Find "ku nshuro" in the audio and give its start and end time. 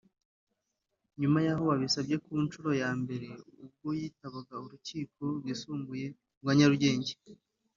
2.25-2.69